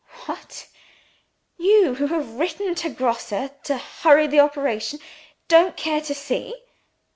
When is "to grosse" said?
2.73-3.29